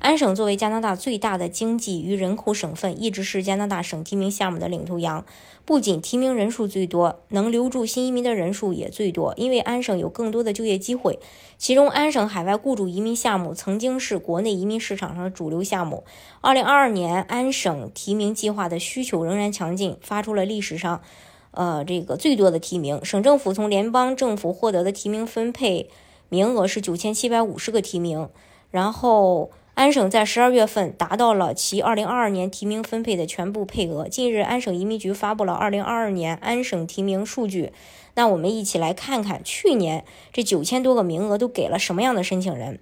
[0.00, 5.26] 安省作为加拿大最大的经济与人口省份，一直是加拿大省提名项目的领头羊。
[5.66, 11.18] 不仅提名人数最多，能留住新移民的人数也最多，因为安省有更多的就业机会。
[11.58, 16.02] 其中，安省海外雇主移民项目曾经是国内移民市场上的主流项目。
[16.40, 21.02] 二零二二年，安省提名计划的需求仍然强劲，发出了历史上。
[21.50, 25.90] 呃，这个最多的提名，省政府从联邦政府获得的提名分配
[26.30, 28.30] 名额是九千七百五十个提名。
[28.70, 34.06] 然后，安省在十二月份达到了其二零二二年提名分配的全部配额。
[34.06, 37.72] 近日，安省移民局发布了二零二二年安省提名数据。
[38.12, 42.78] 那我们一起来看看去年这九千多个名额都给了什么样的申请人。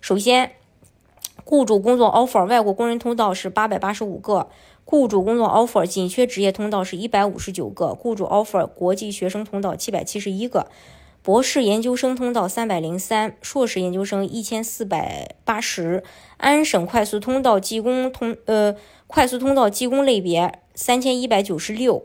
[0.00, 0.50] 首先，
[1.44, 4.48] 雇主工作 offer 外国工人通道是八百八十五个。
[4.84, 10.66] 雇主工作 offer 紧缺职业通道是一百五十九个，雇主 offer 国际学生通道七百七十一个，
[11.22, 16.02] 博士研究生通道三百零三，硕士研究生一千四百八十，
[16.38, 18.74] 安省快速通道技工通呃
[19.06, 22.04] 快速通道技工类别三千一百九十六，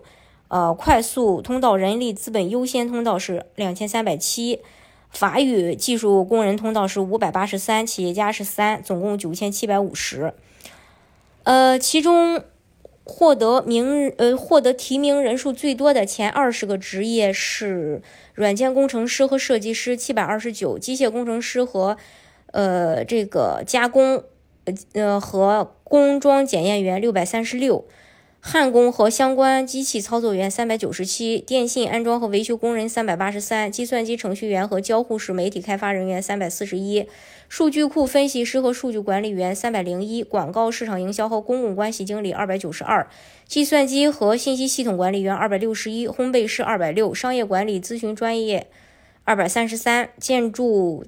[0.50, 4.60] 呃快速通道人力资本优先通道是两千三百七，
[5.10, 10.34] 法语技术工人通道是五百八十三，企业家是三，总共九千七百五十，
[11.44, 12.44] 呃其中。
[13.06, 18.02] 获得名呃获得提名人数最多的前二十个职业是
[18.34, 21.96] 软件工程师和设计师七百二十九，机械工程师和
[22.52, 24.24] 呃这个加工
[24.66, 27.86] 呃呃和工装检验员六百三十六。
[28.48, 37.08] 焊工和相关机器操作员三百九十七，电信安装和维修工人三百八十三，计算机程序员和交互式媒体开发人员三百四十一，
[37.50, 43.10] 数据库分析师和数据管理员三百零一，广告市场营销和公共关系经理二百九十二，
[43.48, 48.68] 计算机和信息系统管理员二百六十一，烘焙师二百六，商业管理咨询专业
[49.24, 51.04] 二百三十三，建筑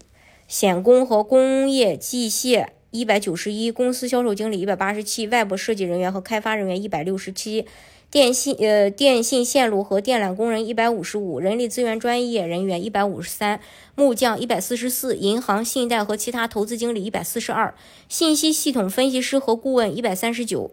[0.48, 2.70] 钳工和工业机械。
[2.98, 7.66] 一百九十一，公司销售经理一百八十七，外部设计人员和开发人员一百六十七，
[8.10, 13.60] 电信呃电信线路和电缆工人一百五十五，人力资源专业人员一百五十三，
[13.96, 17.76] 木匠一百四十四，银行信贷和其他投资经理一百四十二，
[18.10, 20.72] 信息系统分析师和顾问一百三十九，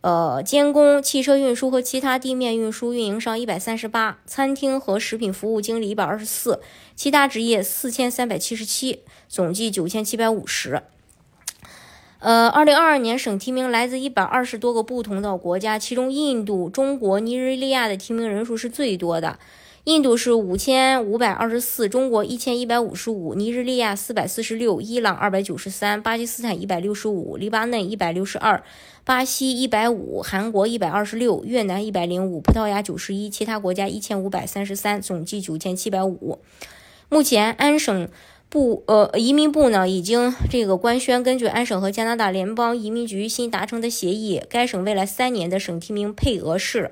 [0.00, 6.60] 呃监工汽车运输和其他地面运输运营商一百三十八，餐厅和食品服务经理一百二十四，
[6.96, 10.82] 其他职业四千三百七十七，总计九千七百五十。
[12.20, 19.38] 呃，二零二二年省提名来自一百二十多个不同的国家，其中印度、中国、尼日利亚的提名人数是最多的。
[19.84, 28.62] 印度是五千五百二十四，中国一千一百五十五，尼日利亚四百四十六，伊朗二百九十三，巴基斯坦一百六十五，黎巴嫩一百六十二，
[29.02, 36.38] 巴西一百五，韩国一百二十六，越南一百零五，葡萄牙九十一，其他国家一千五百三十三，总计九千七百五。
[37.08, 38.10] 目前安省。
[38.50, 46.90] 部呃，移民部呢已经这个官宣，根据安省和加拿大联邦移民局新达成的协议，该省未来三年的省提名配额是：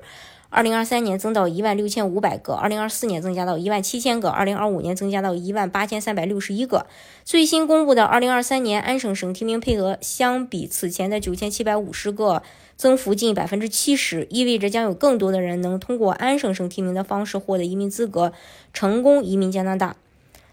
[0.49, 6.85] 二零二三年增到一万六千五百个，二零二四年增加到一万七千个，二零二五年增加到一万八千三百六十一个。
[7.25, 12.41] 最新公布的二零二三年安省省提名配额，相比此前的九千七百五十个，
[12.77, 18.31] 增幅近百分之七十，意味着将有更多的人能通过安省省提名的方式获得移民资格，
[18.73, 19.97] 成功移民加拿大。